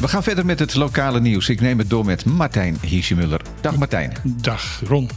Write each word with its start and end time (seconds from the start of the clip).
We 0.00 0.08
gaan 0.08 0.22
verder 0.22 0.46
met 0.46 0.58
het 0.58 0.74
lokale 0.74 1.20
nieuws. 1.20 1.48
Ik 1.48 1.60
neem 1.60 1.78
het 1.78 1.90
door 1.90 2.04
met 2.04 2.24
Martijn 2.24 2.76
Hiesjemuller. 2.86 3.40
Dag 3.60 3.76
Martijn. 3.76 4.12
Dag 4.24 4.80
Ron. 4.86 5.10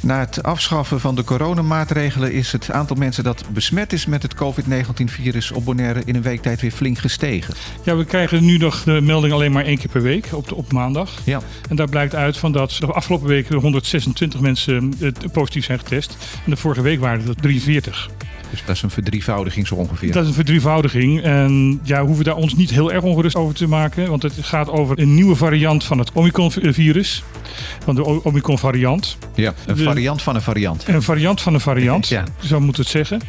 Na 0.00 0.18
het 0.18 0.42
afschaffen 0.42 1.00
van 1.00 1.14
de 1.14 1.24
coronamaatregelen 1.24 2.32
is 2.32 2.52
het 2.52 2.70
aantal 2.70 2.96
mensen 2.96 3.24
dat 3.24 3.44
besmet 3.52 3.92
is 3.92 4.06
met 4.06 4.22
het 4.22 4.34
COVID-19-virus 4.34 5.52
op 5.52 5.64
Bonaire 5.64 6.02
in 6.04 6.14
een 6.14 6.22
week 6.22 6.42
tijd 6.42 6.60
weer 6.60 6.70
flink 6.70 6.98
gestegen. 6.98 7.54
Ja, 7.82 7.96
we 7.96 8.04
krijgen 8.04 8.44
nu 8.44 8.58
nog 8.58 8.82
de 8.82 9.00
melding 9.00 9.32
alleen 9.32 9.52
maar 9.52 9.64
één 9.64 9.78
keer 9.78 9.90
per 9.90 10.02
week 10.02 10.28
op, 10.32 10.48
de, 10.48 10.54
op 10.54 10.72
maandag. 10.72 11.20
Ja. 11.24 11.40
En 11.68 11.76
daar 11.76 11.88
blijkt 11.88 12.14
uit 12.14 12.36
van 12.36 12.52
dat 12.52 12.76
de 12.80 12.86
afgelopen 12.86 13.28
week 13.28 13.48
126 13.48 14.40
mensen 14.40 14.94
eh, 15.00 15.10
positief 15.32 15.64
zijn 15.64 15.78
getest. 15.78 16.16
En 16.44 16.50
de 16.50 16.56
vorige 16.56 16.82
week 16.82 17.00
waren 17.00 17.26
het 17.26 17.42
43. 17.42 18.10
Dus 18.50 18.62
dat 18.66 18.76
is 18.76 18.82
een 18.82 18.90
verdrievoudiging 18.90 19.66
zo 19.66 19.74
ongeveer. 19.74 20.12
Dat 20.12 20.22
is 20.22 20.28
een 20.28 20.34
verdrievoudiging. 20.34 21.22
En 21.22 21.80
ja, 21.82 22.00
we 22.00 22.06
hoeven 22.06 22.24
daar 22.24 22.36
ons 22.36 22.54
niet 22.54 22.70
heel 22.70 22.92
erg 22.92 23.02
ongerust 23.02 23.36
over 23.36 23.54
te 23.54 23.66
maken. 23.68 24.08
Want 24.10 24.22
het 24.22 24.32
gaat 24.40 24.68
over 24.70 24.98
een 24.98 25.14
nieuwe 25.14 25.36
variant 25.36 25.84
van 25.84 25.98
het 25.98 26.12
Omicron-virus. 26.12 27.22
Van 27.84 27.94
de 27.94 28.24
Omicron-variant. 28.24 29.16
Ja, 29.34 29.54
een 29.66 29.76
variant 29.78 30.22
van 30.22 30.34
een 30.34 30.42
variant. 30.42 30.88
Een 30.88 31.02
variant 31.02 31.40
van 31.40 31.54
een 31.54 31.60
variant, 31.60 32.08
Ja. 32.08 32.24
zo 32.44 32.60
moet 32.60 32.76
het 32.76 32.88
zeggen. 32.88 33.20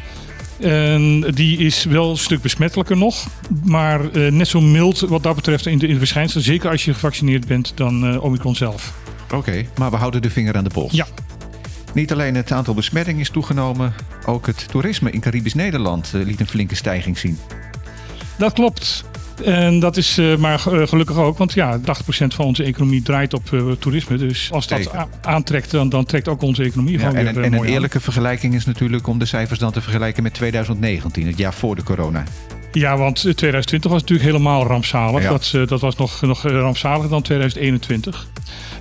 En 0.60 1.20
die 1.34 1.58
is 1.58 1.84
wel 1.84 2.10
een 2.10 2.18
stuk 2.18 2.42
besmettelijker 2.42 2.96
nog. 2.96 3.26
Maar 3.64 4.10
eh, 4.10 4.32
net 4.32 4.48
zo 4.48 4.60
mild 4.60 5.00
wat 5.00 5.22
dat 5.22 5.34
betreft 5.34 5.66
in 5.66 5.78
de, 5.78 5.86
in 5.86 5.92
de 5.92 5.98
verschijnselen. 5.98 6.44
Zeker 6.44 6.70
als 6.70 6.84
je 6.84 6.92
gevaccineerd 6.94 7.46
bent 7.46 7.72
dan 7.74 8.06
eh, 8.06 8.24
Omicron 8.24 8.54
zelf. 8.54 8.92
Oké, 9.34 9.64
maar 9.78 9.90
we 9.90 9.96
houden 9.96 10.22
de 10.22 10.30
vinger 10.30 10.56
aan 10.56 10.64
de 10.64 10.70
pols. 10.70 10.92
Ja. 10.92 11.06
Niet 11.94 12.12
alleen 12.12 12.34
het 12.34 12.52
aantal 12.52 12.74
besmettingen 12.74 13.20
is 13.20 13.30
toegenomen, 13.30 13.94
ook 14.26 14.46
het 14.46 14.68
toerisme 14.68 15.10
in 15.10 15.20
Caribisch 15.20 15.54
Nederland 15.54 16.10
eh, 16.14 16.24
liet 16.24 16.40
een 16.40 16.48
flinke 16.48 16.74
stijging 16.74 17.18
zien. 17.18 17.38
Dat 18.38 18.52
klopt. 18.52 19.04
En 19.44 19.80
dat 19.80 19.96
is 19.96 20.18
eh, 20.18 20.36
maar 20.36 20.72
eh, 20.72 20.86
gelukkig 20.86 21.16
ook. 21.16 21.38
Want 21.38 21.52
ja, 21.52 21.78
80% 21.78 21.82
van 22.10 22.44
onze 22.44 22.62
economie 22.62 23.02
draait 23.02 23.34
op 23.34 23.76
toerisme. 23.78 24.16
Dus 24.16 24.48
als 24.52 24.66
dat 24.66 24.90
aantrekt, 25.20 25.70
dan, 25.70 25.88
dan 25.88 26.04
trekt 26.04 26.28
ook 26.28 26.42
onze 26.42 26.62
economie 26.62 26.92
Ja, 26.92 26.98
gewoon 26.98 27.14
en 27.16 27.24
weer 27.24 27.36
een, 27.36 27.44
en 27.44 27.52
een 27.52 27.58
aan. 27.58 27.66
eerlijke 27.66 28.00
vergelijking 28.00 28.54
is 28.54 28.64
natuurlijk 28.64 29.06
om 29.06 29.18
de 29.18 29.24
cijfers 29.24 29.58
dan 29.58 29.72
te 29.72 29.80
vergelijken 29.80 30.22
met 30.22 30.34
2019, 30.34 31.26
het 31.26 31.38
jaar 31.38 31.54
voor 31.54 31.76
de 31.76 31.82
corona. 31.82 32.22
Ja, 32.72 32.96
want 32.96 33.16
eh, 33.16 33.32
2020 33.32 33.90
was 33.90 34.00
natuurlijk 34.00 34.28
helemaal 34.30 34.66
rampzalig. 34.66 35.22
Ja. 35.22 35.28
Dat, 35.28 35.68
dat 35.68 35.80
was 35.80 35.96
nog, 35.96 36.20
nog 36.20 36.42
rampzaliger 36.42 37.10
dan 37.10 37.22
2021. 37.22 38.28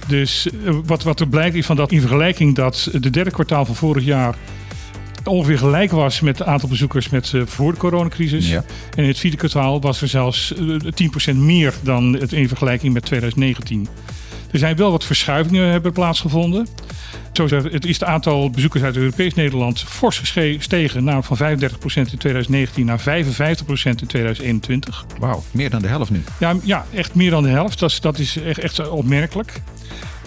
Dus 0.07 0.47
eh, 0.65 0.73
wat, 0.85 1.03
wat 1.03 1.19
er 1.19 1.27
blijkt 1.27 1.55
is 1.55 1.65
van 1.65 1.75
dat 1.75 1.91
in 1.91 1.99
vergelijking 1.99 2.55
dat 2.55 2.89
de 2.91 3.09
derde 3.09 3.31
kwartaal 3.31 3.65
van 3.65 3.75
vorig 3.75 4.03
jaar 4.03 4.35
ongeveer 5.27 5.57
gelijk 5.57 5.91
was 5.91 6.19
met 6.19 6.37
het 6.39 6.47
aantal 6.47 6.69
bezoekers 6.69 7.09
met 7.09 7.33
eh, 7.33 7.41
voor 7.45 7.71
de 7.71 7.77
coronacrisis. 7.77 8.49
Ja. 8.49 8.63
En 8.95 9.03
in 9.03 9.09
het 9.09 9.19
vierde 9.19 9.37
kwartaal 9.37 9.81
was 9.81 10.01
er 10.01 10.07
zelfs 10.07 10.53
eh, 10.53 11.33
10% 11.33 11.35
meer 11.35 11.73
dan 11.81 12.13
het 12.13 12.31
in 12.31 12.47
vergelijking 12.47 12.93
met 12.93 13.05
2019. 13.05 13.87
Er 14.51 14.59
zijn 14.59 14.75
wel 14.75 14.91
wat 14.91 15.05
verschuivingen 15.05 15.71
hebben 15.71 15.91
plaatsgevonden. 15.91 16.67
Zo 17.33 17.43
is 17.45 17.51
het 17.51 17.85
is 17.85 17.99
het 17.99 18.03
aantal 18.03 18.49
bezoekers 18.49 18.83
uit 18.83 18.97
Europees 18.97 19.33
Nederland 19.33 19.83
fors 19.87 20.19
gestegen, 20.19 21.03
namelijk 21.03 21.27
van 21.27 21.37
35% 21.37 22.11
in 22.11 22.17
2019 22.17 22.85
naar 22.85 22.99
55% 22.99 23.03
in 23.83 24.07
2021. 24.07 25.05
Wauw, 25.19 25.43
meer 25.51 25.69
dan 25.69 25.81
de 25.81 25.87
helft 25.87 26.11
nu. 26.11 26.23
Ja, 26.39 26.55
ja, 26.63 26.85
echt 26.93 27.15
meer 27.15 27.29
dan 27.29 27.43
de 27.43 27.49
helft. 27.49 27.79
Dat 27.79 27.89
is, 27.89 27.99
dat 27.99 28.19
is 28.19 28.37
echt, 28.37 28.59
echt 28.59 28.89
opmerkelijk. 28.89 29.61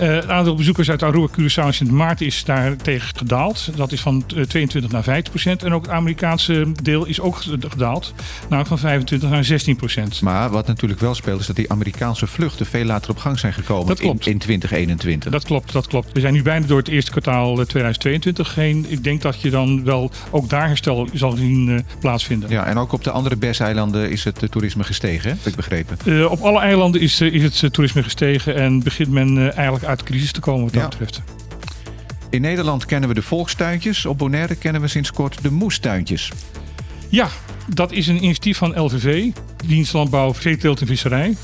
Eh, 0.00 0.14
het 0.14 0.28
aantal 0.28 0.54
bezoekers 0.54 0.90
uit 0.90 1.02
Aruba, 1.02 1.28
Curaçao 1.32 1.64
en 1.64 1.74
Sint 1.74 1.90
Maarten 1.90 2.26
is 2.26 2.44
daartegen 2.44 3.16
gedaald. 3.16 3.70
Dat 3.76 3.92
is 3.92 4.00
van 4.00 4.24
eh, 4.36 4.42
22 4.42 4.90
naar 4.90 5.02
15 5.02 5.32
procent. 5.32 5.62
En 5.62 5.72
ook 5.72 5.82
het 5.82 5.90
Amerikaanse 5.90 6.72
deel 6.82 7.06
is 7.06 7.20
ook 7.20 7.42
gedaald. 7.68 8.14
Namelijk 8.42 8.68
van 8.68 8.78
25 8.78 9.30
naar 9.30 9.44
16 9.44 9.76
procent. 9.76 10.20
Maar 10.20 10.50
wat 10.50 10.66
natuurlijk 10.66 11.00
wel 11.00 11.14
speelt 11.14 11.40
is 11.40 11.46
dat 11.46 11.56
die 11.56 11.70
Amerikaanse 11.70 12.26
vluchten 12.26 12.66
veel 12.66 12.84
later 12.84 13.10
op 13.10 13.16
gang 13.16 13.38
zijn 13.38 13.52
gekomen 13.52 13.86
Dat 13.86 14.00
klopt. 14.00 14.26
In, 14.26 14.32
in 14.32 14.38
2021. 14.38 15.32
Dat 15.32 15.44
klopt, 15.44 15.72
dat 15.72 15.86
klopt. 15.86 16.12
We 16.12 16.20
zijn 16.20 16.32
nu 16.32 16.42
bijna 16.42 16.66
door 16.66 16.78
het 16.78 16.88
eerste 16.88 17.10
kwartaal 17.10 17.60
eh, 17.60 17.64
2022 17.64 18.54
heen. 18.54 18.86
Ik 18.88 19.04
denk 19.04 19.22
dat 19.22 19.40
je 19.40 19.50
dan 19.50 19.84
wel 19.84 20.10
ook 20.30 20.48
daar 20.48 20.66
herstel 20.66 21.08
zal 21.12 21.30
zien 21.32 21.68
eh, 21.68 21.98
plaatsvinden. 22.00 22.50
Ja, 22.50 22.66
en 22.66 22.76
ook 22.78 22.92
op 22.92 23.04
de 23.04 23.10
andere 23.10 23.36
BES-eilanden 23.36 24.10
is 24.10 24.24
het 24.24 24.42
eh, 24.42 24.48
toerisme 24.48 24.84
gestegen, 24.84 25.30
hè? 25.30 25.36
heb 25.36 25.46
ik 25.46 25.56
begrepen. 25.56 25.96
Eh, 26.04 26.30
op 26.30 26.40
alle 26.40 26.60
eilanden 26.60 27.00
is, 27.00 27.20
eh, 27.20 27.32
is 27.32 27.42
het 27.42 27.62
eh, 27.62 27.70
toerisme 27.70 28.02
gestegen 28.02 28.54
en 28.54 28.82
begint 28.82 29.10
men 29.10 29.38
eh, 29.38 29.56
eigenlijk 29.56 29.84
uit 29.90 29.98
de 29.98 30.04
crisis 30.04 30.32
te 30.32 30.40
komen 30.40 30.64
wat 30.64 30.72
dat 30.72 30.82
Ja. 30.82 30.88
betreft. 30.88 31.22
In 32.30 32.40
Nederland 32.40 32.84
kennen 32.84 33.08
we 33.08 33.14
de 33.14 33.22
volkstuintjes, 33.22 34.06
op 34.06 34.18
Bonaire 34.18 34.54
kennen 34.54 34.80
we 34.80 34.88
sinds 34.88 35.12
kort 35.12 35.42
de 35.42 35.50
moestuintjes. 35.50 36.32
Ja, 37.08 37.28
dat 37.74 37.92
is 37.92 38.06
een 38.06 38.16
initiatief 38.16 38.58
van 38.58 38.80
LVV, 38.80 39.30
Dienst 39.66 39.92
Landbouw, 39.92 40.34
Veeteelt 40.34 40.80
en 40.80 40.86
Visserij. 40.86 41.36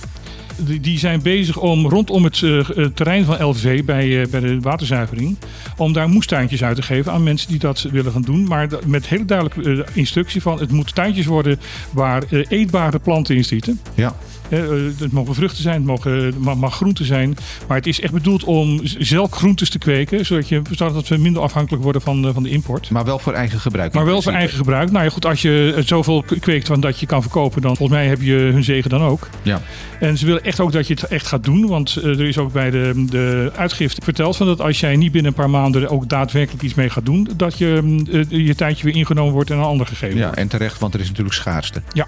Die, 0.80 0.98
zijn 0.98 1.22
bezig 1.22 1.58
om 1.58 1.88
rondom 1.88 2.24
het 2.24 2.42
eh, 2.42 2.60
terrein 2.94 3.24
van 3.24 3.44
LVV 3.44 3.84
bij, 3.84 4.22
eh, 4.22 4.28
bij 4.28 4.40
de 4.40 4.60
waterzuivering... 4.60 5.36
om 5.76 5.92
daar 5.92 6.08
moestuintjes 6.08 6.62
uit 6.62 6.76
te 6.76 6.82
geven 6.82 7.12
aan 7.12 7.22
mensen 7.22 7.48
die 7.48 7.58
dat 7.58 7.82
willen 7.82 8.12
gaan 8.12 8.22
doen. 8.22 8.44
Maar 8.44 8.68
met 8.86 9.06
hele 9.06 9.24
duidelijke 9.24 9.84
eh, 9.84 9.96
instructie 9.96 10.42
van... 10.42 10.58
het 10.58 10.70
moeten 10.70 10.94
tuintjes 10.94 11.26
worden 11.26 11.60
waar 11.90 12.22
eetbare 12.48 12.98
planten 12.98 13.36
in 13.36 13.44
zitten. 13.44 13.80
Ja, 13.94 14.16
het 14.48 15.12
mogen 15.12 15.34
vruchten 15.34 15.62
zijn, 15.62 15.74
het 15.74 15.84
mogen, 15.84 16.12
het 16.12 16.38
mag, 16.38 16.74
groenten 16.74 17.04
zijn. 17.04 17.36
Maar 17.68 17.76
het 17.76 17.86
is 17.86 18.00
echt 18.00 18.12
bedoeld 18.12 18.44
om 18.44 18.80
zelf 18.82 19.30
groentes 19.30 19.70
te 19.70 19.78
kweken... 19.78 20.26
zodat, 20.26 20.48
je, 20.48 20.62
zodat 20.70 21.08
we 21.08 21.16
minder 21.16 21.42
afhankelijk 21.42 21.82
worden 21.82 22.02
van, 22.02 22.26
eh, 22.26 22.34
van 22.34 22.42
de 22.42 22.50
import. 22.50 22.90
maar 22.90 23.04
wel 23.04 23.18
voor 23.18 23.32
eigen 23.32 23.60
gebruik. 23.60 23.92
Maar 23.92 24.04
wel 24.04 24.22
voor 24.22 24.32
eigen 24.32 24.56
gebruik. 24.56 24.90
Nou 24.90 25.04
ja, 25.04 25.10
goed, 25.10 25.26
als 25.26 25.42
je 25.42 25.72
het 25.76 25.88
zoveel 25.88 26.24
kweekt 26.40 26.66
van 26.66 26.80
dat 26.80 27.00
je 27.00 27.06
kan 27.06 27.22
verkopen, 27.22 27.62
dan 27.62 27.76
volgens 27.76 27.98
mij 27.98 28.08
heb 28.08 28.22
je 28.22 28.34
hun 28.34 28.64
zegen 28.64 28.90
dan 28.90 29.02
ook. 29.02 29.28
Ja. 29.42 29.60
En 30.00 30.18
ze 30.18 30.26
willen 30.26 30.44
echt 30.44 30.60
ook 30.60 30.72
dat 30.72 30.86
je 30.86 30.94
het 30.94 31.04
echt 31.04 31.26
gaat 31.26 31.44
doen. 31.44 31.66
Want 31.66 31.96
eh, 31.96 32.04
er 32.04 32.26
is 32.26 32.38
ook 32.38 32.52
bij 32.52 32.70
de, 32.70 33.04
de 33.10 33.52
uitgift 33.56 34.04
verteld 34.04 34.36
van 34.36 34.46
dat 34.46 34.60
als 34.60 34.80
jij 34.80 34.96
niet 34.96 35.12
binnen 35.12 35.30
een 35.30 35.36
paar 35.36 35.50
maanden 35.50 35.88
ook 35.88 36.08
daadwerkelijk 36.08 36.62
iets 36.62 36.74
mee 36.74 36.90
gaat 36.90 37.04
doen, 37.04 37.28
dat 37.36 37.58
je 37.58 37.80
mm, 37.82 38.06
eh, 38.12 38.46
je 38.46 38.54
tijdje 38.54 38.84
weer 38.84 38.96
ingenomen 38.96 39.32
wordt 39.32 39.50
en 39.50 39.56
een 39.56 39.62
ander 39.62 39.86
gegeven 39.86 40.16
ja, 40.16 40.22
wordt. 40.22 40.38
en 40.38 40.48
terecht, 40.48 40.78
want 40.78 40.94
er 40.94 41.00
is 41.00 41.08
natuurlijk 41.08 41.34
schaarste. 41.34 41.82
Ja. 41.92 42.06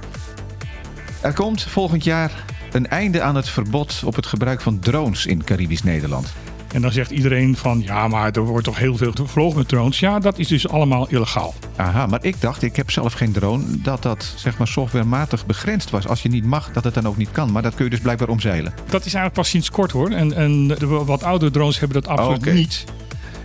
Er 1.21 1.33
komt 1.33 1.63
volgend 1.63 2.05
jaar 2.05 2.45
een 2.73 2.89
einde 2.89 3.23
aan 3.23 3.35
het 3.35 3.49
verbod 3.49 4.03
op 4.05 4.17
het 4.17 4.27
gebruik 4.27 4.61
van 4.61 4.79
drones 4.79 5.27
in 5.27 5.45
Caribisch 5.45 5.83
Nederland. 5.83 6.33
En 6.73 6.83
dan 6.83 6.93
zegt 6.93 7.11
iedereen 7.11 7.57
van 7.57 7.83
ja, 7.85 8.09
maar 8.09 8.31
er 8.33 8.45
wordt 8.45 8.65
toch 8.65 8.79
heel 8.79 8.97
veel 8.97 9.13
gevlogen 9.15 9.59
met 9.59 9.69
drones. 9.69 10.01
Ja, 10.01 10.19
dat 10.19 10.39
is 10.39 10.49
dus 10.49 10.69
allemaal 10.69 11.09
illegaal. 11.09 11.55
Aha, 11.77 12.07
maar 12.07 12.25
ik 12.25 12.41
dacht, 12.41 12.63
ik 12.63 12.77
heb 12.77 12.91
zelf 12.91 13.13
geen 13.13 13.33
drone, 13.33 13.65
dat 13.69 14.03
dat 14.03 14.33
zeg 14.37 14.59
maar 14.59 14.69
softwarematig 14.69 15.47
begrensd 15.47 15.91
was. 15.91 16.09
Als 16.09 16.23
je 16.23 16.29
niet 16.29 16.45
mag, 16.45 16.71
dat 16.73 16.85
het 16.85 16.95
dan 16.95 17.07
ook 17.07 17.17
niet 17.17 17.31
kan. 17.31 17.53
Maar 17.53 17.63
dat 17.63 17.75
kun 17.75 17.85
je 17.85 17.91
dus 17.91 18.01
blijkbaar 18.01 18.29
omzeilen. 18.29 18.73
Dat 18.85 19.01
is 19.05 19.15
eigenlijk 19.15 19.35
pas 19.35 19.49
sinds 19.49 19.71
kort 19.71 19.91
hoor. 19.91 20.11
En, 20.11 20.33
en 20.33 20.69
de 20.69 20.87
wat 20.87 21.23
oudere 21.23 21.51
drones 21.51 21.79
hebben 21.79 22.03
dat 22.03 22.19
absoluut 22.19 22.55
niet. 22.55 22.85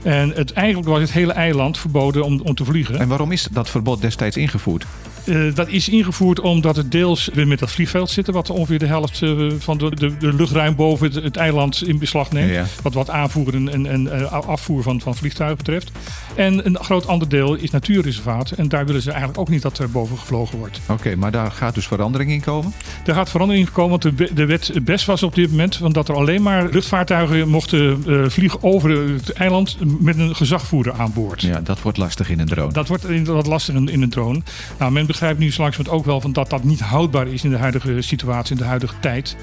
En 0.03 0.29
het, 0.29 0.53
eigenlijk 0.53 0.87
was 0.89 0.99
het 0.99 1.11
hele 1.11 1.33
eiland 1.33 1.77
verboden 1.77 2.23
om, 2.23 2.41
om 2.43 2.55
te 2.55 2.65
vliegen. 2.65 2.99
En 2.99 3.07
waarom 3.07 3.31
is 3.31 3.47
dat 3.51 3.69
verbod 3.69 4.01
destijds 4.01 4.37
ingevoerd? 4.37 4.85
Eh, 5.25 5.55
dat 5.55 5.67
is 5.67 5.89
ingevoerd 5.89 6.39
omdat 6.39 6.75
het 6.75 6.91
deels 6.91 7.29
weer 7.33 7.47
met 7.47 7.59
dat 7.59 7.71
vliegveld 7.71 8.09
zitten, 8.09 8.33
wat 8.33 8.49
ongeveer 8.49 8.79
de 8.79 8.85
helft 8.85 9.21
eh, 9.21 9.31
van 9.59 9.77
de, 9.77 9.95
de, 9.95 10.17
de 10.17 10.33
luchtruim 10.33 10.75
boven 10.75 11.05
het, 11.11 11.23
het 11.23 11.37
eiland 11.37 11.87
in 11.87 11.97
beslag 11.97 12.31
neemt. 12.31 12.51
Ja. 12.51 12.65
Wat 12.81 12.93
wat 12.93 13.09
aanvoer 13.09 13.53
en, 13.53 13.69
en, 13.69 13.85
en 13.85 14.11
eh, 14.21 14.31
afvoer 14.47 14.83
van, 14.83 15.01
van 15.01 15.15
vliegtuigen 15.15 15.57
betreft. 15.57 15.91
En 16.35 16.65
een 16.65 16.77
groot 16.83 17.07
ander 17.07 17.29
deel 17.29 17.53
is 17.55 17.69
natuurreservaat. 17.71 18.51
En 18.51 18.67
daar 18.67 18.85
willen 18.85 19.01
ze 19.01 19.09
eigenlijk 19.09 19.39
ook 19.39 19.49
niet 19.49 19.61
dat 19.61 19.77
er 19.77 19.89
boven 19.91 20.17
gevlogen 20.17 20.57
wordt. 20.57 20.79
Oké, 20.87 21.15
maar 21.15 21.31
daar 21.31 21.51
gaat 21.51 21.75
dus 21.75 21.87
verandering 21.87 22.31
in 22.31 22.41
komen? 22.41 22.73
Er 23.05 23.13
gaat 23.13 23.29
verandering 23.29 23.65
in 23.67 23.73
komen, 23.73 23.89
want 23.89 24.01
de, 24.01 24.13
we- 24.25 24.33
de 24.33 24.45
wet 24.45 24.71
best 24.83 25.05
was 25.05 25.23
op 25.23 25.35
dit 25.35 25.49
moment 25.49 25.75
van 25.75 25.91
dat 25.91 26.07
er 26.09 26.15
alleen 26.15 26.41
maar 26.41 26.69
luchtvaartuigen 26.71 27.49
mochten 27.49 28.03
vliegen 28.31 28.63
over 28.63 28.89
het 29.13 29.33
eiland 29.33 29.77
met 30.01 30.17
een 30.17 30.35
gezagvoerder 30.35 30.93
aan 30.93 31.11
boord. 31.13 31.41
Ja, 31.41 31.61
dat 31.61 31.81
wordt 31.81 31.97
lastig 31.97 32.29
in 32.29 32.39
een 32.39 32.47
drone. 32.47 32.73
Dat 32.73 32.87
wordt 32.87 33.09
inderdaad 33.09 33.47
lastig 33.47 33.75
in, 33.75 33.87
in 33.89 34.01
een 34.01 34.09
drone. 34.09 34.41
Nou, 34.79 34.91
men 34.91 35.05
begrijpt 35.13 35.39
nu 35.39 35.45
langzamerhand 35.45 35.89
ook 35.89 36.05
wel 36.05 36.21
van 36.21 36.33
dat 36.33 36.49
dat 36.49 36.63
niet 36.63 36.79
houdbaar 36.79 37.27
is 37.27 37.43
in 37.43 37.49
de 37.49 37.57
huidige 37.57 38.01
situatie, 38.01 38.55
in 38.55 38.61
de 38.61 38.67
huidige 38.67 38.93
tijd. 38.99 39.35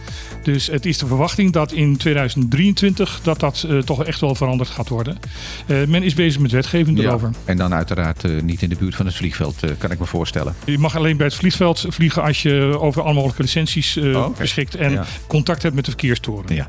Dus 0.42 0.66
het 0.66 0.86
is 0.86 0.98
de 0.98 1.06
verwachting 1.06 1.52
dat 1.52 1.72
in 1.72 1.96
2023 1.96 3.20
dat 3.22 3.40
dat 3.40 3.64
eh, 3.68 3.78
toch 3.78 4.04
echt 4.04 4.20
wel 4.20 4.34
veranderd 4.34 4.68
gaat 4.68 4.88
worden. 4.88 5.18
Eh, 5.66 5.76
men 5.86 6.02
is 6.02 6.14
bezig 6.14 6.40
met 6.40 6.50
wetgeving 6.50 6.98
Ja, 6.98 7.04
erover. 7.04 7.30
en 7.44 7.56
dan 7.56 7.74
uiteraard 7.74 8.24
eh, 8.24 8.42
niet 8.42 8.62
in 8.62 8.68
de 8.68 8.76
buurt 8.76 8.94
van 8.94 9.06
het 9.06 9.14
vliegveld, 9.14 9.56
kan 9.78 9.90
ik 9.90 9.98
me 9.98 10.06
voorstellen. 10.06 10.54
Je 10.64 10.78
mag 10.78 10.96
alleen 10.96 11.16
bij 11.16 11.26
het 11.26 11.34
vliegveld 11.34 11.84
vliegen 11.88 12.22
als 12.22 12.42
je 12.42 12.76
over 12.80 13.02
alle 13.02 13.14
mogelijke 13.14 13.42
licenties 13.42 13.96
Oh, 13.96 14.36
beschikt 14.38 14.74
en 14.74 14.92
Ja. 14.92 15.04
contact 15.26 15.62
hebt 15.62 15.74
met 15.74 15.84
de 15.84 15.90
verkeerstoren. 15.90 16.54
Ja. 16.54 16.66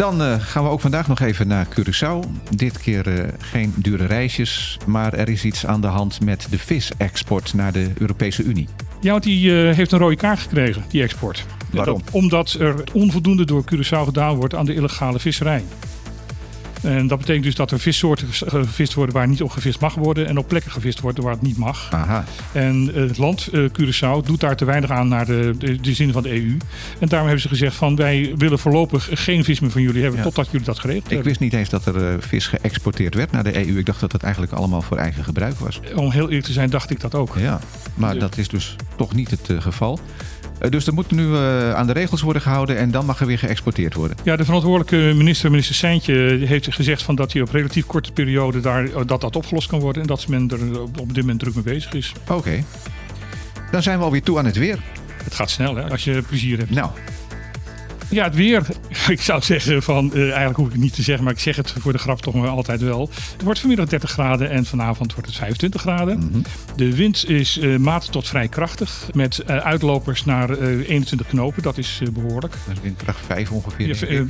Dan 0.00 0.22
eh, 0.22 0.34
gaan 0.40 0.62
we 0.64 0.68
ook 0.70 0.80
vandaag 0.80 1.08
nog 1.08 1.20
even 1.20 1.48
naar 1.48 1.66
Curaçao. 1.66 2.28
Dit 2.56 2.78
keer 2.78 3.18
eh, 3.18 3.28
geen 3.38 3.74
dure 3.76 4.06
reisjes, 4.06 4.78
maar 4.86 5.14
er 5.14 5.28
is 5.28 5.44
iets 5.44 5.66
aan 5.66 5.80
de 5.80 5.86
hand 5.86 6.20
met 6.20 6.46
de 6.50 6.58
visexport 6.58 7.54
naar 7.54 7.72
de 7.72 7.90
Europese 7.98 8.42
Unie. 8.42 8.68
Ja, 9.00 9.10
want 9.10 9.22
die 9.22 9.68
eh, 9.68 9.74
heeft 9.76 9.92
een 9.92 9.98
rode 9.98 10.16
kaart 10.16 10.38
gekregen, 10.38 10.84
die 10.88 11.02
export. 11.02 11.46
Waarom? 11.72 11.98
Dat- 12.04 12.14
omdat 12.14 12.52
er 12.52 12.74
onvoldoende 12.92 13.44
door 13.44 13.64
Curaçao 13.74 14.04
gedaan 14.04 14.34
wordt 14.36 14.54
aan 14.54 14.64
de 14.64 14.74
illegale 14.74 15.18
visserij. 15.18 15.64
En 16.82 17.06
dat 17.06 17.18
betekent 17.18 17.44
dus 17.44 17.54
dat 17.54 17.70
er 17.70 17.80
vissoorten 17.80 18.26
gevist 18.30 18.94
worden 18.94 19.14
waar 19.14 19.28
niet 19.28 19.42
op 19.42 19.50
gevist 19.50 19.80
mag 19.80 19.94
worden. 19.94 20.26
En 20.26 20.38
op 20.38 20.48
plekken 20.48 20.70
gevist 20.70 21.00
worden 21.00 21.24
waar 21.24 21.32
het 21.32 21.42
niet 21.42 21.56
mag. 21.56 21.88
Aha. 21.92 22.24
En 22.52 22.90
het 22.94 23.18
land 23.18 23.48
uh, 23.52 23.68
Curaçao 23.68 24.26
doet 24.26 24.40
daar 24.40 24.56
te 24.56 24.64
weinig 24.64 24.90
aan 24.90 25.08
naar 25.08 25.26
de, 25.26 25.54
de, 25.58 25.80
de, 25.80 25.94
zin 25.94 26.12
van 26.12 26.22
de 26.22 26.30
EU. 26.30 26.56
En 26.98 27.08
daarom 27.08 27.28
hebben 27.28 27.40
ze 27.40 27.48
gezegd 27.48 27.76
van 27.76 27.96
wij 27.96 28.32
willen 28.36 28.58
voorlopig 28.58 29.08
geen 29.12 29.44
vis 29.44 29.60
meer 29.60 29.70
van 29.70 29.82
jullie 29.82 30.02
hebben 30.02 30.22
totdat 30.22 30.50
jullie 30.50 30.66
dat 30.66 30.78
geregeld 30.78 31.04
Ik 31.04 31.10
hebben. 31.10 31.28
wist 31.28 31.40
niet 31.40 31.52
eens 31.52 31.68
dat 31.68 31.86
er 31.86 32.22
vis 32.22 32.46
geëxporteerd 32.46 33.14
werd 33.14 33.30
naar 33.30 33.44
de 33.44 33.66
EU. 33.66 33.78
Ik 33.78 33.86
dacht 33.86 34.00
dat 34.00 34.12
het 34.12 34.22
eigenlijk 34.22 34.52
allemaal 34.52 34.82
voor 34.82 34.96
eigen 34.96 35.24
gebruik 35.24 35.58
was. 35.58 35.80
Om 35.94 36.10
heel 36.10 36.26
eerlijk 36.26 36.46
te 36.46 36.52
zijn 36.52 36.70
dacht 36.70 36.90
ik 36.90 37.00
dat 37.00 37.14
ook. 37.14 37.34
Ja, 37.38 37.60
maar 37.94 38.18
dat 38.18 38.36
is 38.36 38.48
dus 38.48 38.76
toch 38.96 39.14
niet 39.14 39.30
het 39.30 39.48
uh, 39.48 39.60
geval. 39.60 39.98
Dus 40.68 40.86
er 40.86 40.94
moet 40.94 41.10
nu 41.10 41.26
uh, 41.26 41.74
aan 41.74 41.86
de 41.86 41.92
regels 41.92 42.20
worden 42.20 42.42
gehouden 42.42 42.76
en 42.76 42.90
dan 42.90 43.06
mag 43.06 43.20
er 43.20 43.26
weer 43.26 43.38
geëxporteerd 43.38 43.94
worden. 43.94 44.16
Ja, 44.24 44.36
de 44.36 44.44
verantwoordelijke 44.44 45.16
minister, 45.16 45.50
minister 45.50 45.74
Seintje, 45.74 46.12
heeft 46.44 46.74
gezegd 46.74 47.02
van 47.02 47.14
dat 47.14 47.32
hij 47.32 47.42
op 47.42 47.50
relatief 47.50 47.86
korte 47.86 48.12
periode 48.12 48.60
daar, 48.60 49.06
dat 49.06 49.20
dat 49.20 49.36
opgelost 49.36 49.68
kan 49.68 49.80
worden. 49.80 50.02
En 50.02 50.08
dat 50.08 50.28
men 50.28 50.50
er 50.50 50.80
op 50.82 51.14
dit 51.14 51.16
moment 51.16 51.40
druk 51.40 51.54
mee 51.54 51.64
bezig 51.64 51.92
is. 51.92 52.12
Oké. 52.22 52.32
Okay. 52.32 52.64
Dan 53.70 53.82
zijn 53.82 53.98
we 53.98 54.04
alweer 54.04 54.22
toe 54.22 54.38
aan 54.38 54.44
het 54.44 54.56
weer. 54.56 54.78
Het 55.24 55.34
gaat 55.34 55.50
snel 55.50 55.76
hè, 55.76 55.90
als 55.90 56.04
je 56.04 56.22
plezier 56.28 56.58
hebt. 56.58 56.70
Nou. 56.70 56.90
Ja, 58.10 58.24
het 58.24 58.34
weer. 58.34 58.66
Ik 59.20 59.20
zou 59.20 59.42
zeggen 59.42 59.82
van, 59.82 60.10
uh, 60.14 60.22
eigenlijk 60.22 60.56
hoef 60.56 60.66
ik 60.66 60.72
het 60.72 60.82
niet 60.82 60.94
te 60.94 61.02
zeggen, 61.02 61.24
maar 61.24 61.32
ik 61.32 61.38
zeg 61.38 61.56
het 61.56 61.74
voor 61.78 61.92
de 61.92 61.98
grap 61.98 62.20
toch 62.20 62.34
maar 62.34 62.48
altijd 62.48 62.80
wel. 62.80 63.10
Het 63.32 63.42
wordt 63.42 63.60
vanmiddag 63.60 63.86
30 63.86 64.10
graden 64.10 64.50
en 64.50 64.64
vanavond 64.64 65.14
wordt 65.14 65.28
het 65.28 65.38
25 65.38 65.80
graden. 65.80 66.18
Mhm. 66.18 66.26
Mm 66.26 66.32
-hmm. 66.32 66.42
De 66.76 66.94
wind 66.96 67.28
is 67.28 67.58
uh, 67.58 67.76
matig 67.76 68.10
tot 68.10 68.28
vrij 68.28 68.48
krachtig, 68.48 69.08
met 69.12 69.42
uh, 69.48 69.56
uitlopers 69.56 70.24
naar 70.24 70.58
21 70.58 71.26
knopen. 71.26 71.62
Dat 71.62 71.78
is 71.78 72.00
behoorlijk. 72.12 72.54
Dat 72.66 72.76
is 72.76 72.82
windkracht 72.82 73.18
5 73.26 73.50
ongeveer. 73.50 73.86
Ja, 73.88 74.24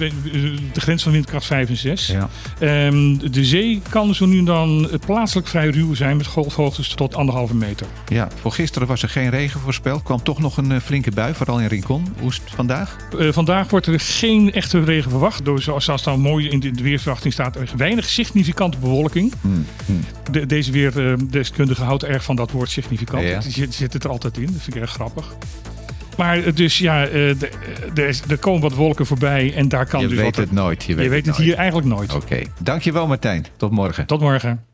de 0.72 0.80
grens 0.80 1.02
van 1.02 1.12
windkracht 1.12 1.46
5 1.46 1.68
en 1.68 1.76
6. 1.76 2.06
Ja. 2.06 2.28
Um, 2.86 3.32
de 3.32 3.44
zee 3.44 3.82
kan 3.88 4.14
zo 4.14 4.26
nu 4.26 4.38
en 4.38 4.44
dan 4.44 4.90
plaatselijk 5.06 5.48
vrij 5.48 5.68
ruw 5.68 5.94
zijn 5.94 6.16
met 6.16 6.26
golfhoogtes 6.26 6.88
tot 6.88 7.14
anderhalve 7.14 7.54
meter. 7.54 7.86
Ja, 8.08 8.28
voor 8.40 8.52
gisteren 8.52 8.88
was 8.88 9.02
er 9.02 9.08
geen 9.08 9.30
regen 9.30 9.60
voorspeld. 9.60 10.02
Kwam 10.02 10.22
toch 10.22 10.38
nog 10.38 10.56
een 10.56 10.80
flinke 10.80 11.10
bui, 11.10 11.34
vooral 11.34 11.60
in 11.60 11.66
Rincon. 11.66 12.06
Hoe 12.18 12.30
is 12.30 12.40
het 12.44 12.54
vandaag? 12.54 12.96
vandaag 13.30 13.70
wordt 13.70 13.86
er 13.86 14.00
geen 14.00 14.52
echte 14.74 14.92
regen 14.92 15.10
verwacht. 15.10 15.44
Door, 15.44 15.62
zoals 15.62 15.86
het 15.86 16.04
dan 16.04 16.20
mooi 16.20 16.48
in 16.48 16.60
de 16.60 16.82
weersverwachting 16.82 17.32
staat, 17.32 17.56
er 17.56 17.70
weinig 17.76 18.08
significante 18.08 18.78
bewolking. 18.78 19.32
Hmm. 19.40 19.66
Hmm. 19.86 20.00
De, 20.30 20.46
deze 20.46 20.72
weerdeskundige 20.72 21.82
houdt 21.82 22.04
erg 22.04 22.24
van 22.24 22.36
dat 22.36 22.50
woord 22.50 22.70
significant. 22.70 23.22
Ja, 23.22 23.40
zit, 23.40 23.74
zit 23.74 23.92
het 23.92 24.04
er 24.04 24.10
altijd 24.10 24.36
in. 24.36 24.46
Dat 24.46 24.62
vind 24.62 24.74
ik 24.76 24.82
erg 24.82 24.90
grappig. 24.90 25.34
Maar 26.16 26.54
dus 26.54 26.78
ja, 26.78 27.08
er 28.28 28.38
komen 28.40 28.60
wat 28.60 28.74
wolken 28.74 29.06
voorbij 29.06 29.54
en 29.54 29.68
daar 29.68 29.86
kan 29.86 30.00
je 30.00 30.08
dus 30.08 30.16
weet 30.16 30.36
wat... 30.36 30.44
het 30.44 30.52
nooit. 30.52 30.84
Je 30.84 30.94
weet, 30.94 31.04
je 31.04 31.10
weet 31.10 31.26
het 31.26 31.36
nooit. 31.36 31.48
hier 31.48 31.56
eigenlijk 31.56 31.88
nooit. 31.88 32.14
Oké, 32.14 32.24
okay. 32.24 32.46
dankjewel 32.58 33.06
Martijn. 33.06 33.46
Tot 33.56 33.70
morgen. 33.70 34.06
Tot 34.06 34.20
morgen. 34.20 34.64